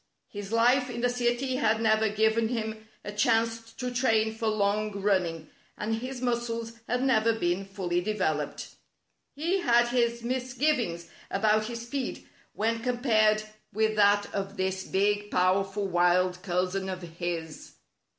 His 0.29 0.51
life 0.51 0.89
in 0.89 1.01
the 1.01 1.11
city 1.11 1.57
had 1.57 1.79
never 1.79 2.09
given 2.09 2.47
him 2.47 2.87
a 3.05 3.11
chance 3.11 3.71
to 3.73 3.93
train 3.93 4.33
for 4.33 4.47
long 4.47 4.99
running, 4.99 5.51
and 5.77 5.93
his 5.93 6.23
muscles 6.23 6.73
had 6.87 7.03
never 7.03 7.33
been 7.37 7.65
fully 7.65 8.01
developed. 8.01 8.69
He 9.35 9.59
had 9.59 9.89
his 9.89 10.23
misgiv 10.23 10.79
ings 10.79 11.07
about 11.29 11.65
his 11.65 11.83
speed 11.85 12.27
when 12.53 12.79
compared 12.79 13.43
with 13.73 13.95
that 13.97 14.33
of 14.33 14.57
this 14.57 14.85
big, 14.85 15.29
powerful 15.29 15.85
wild 15.87 16.41
cousin 16.41 16.89
of 16.89 17.03
his. 17.03 17.73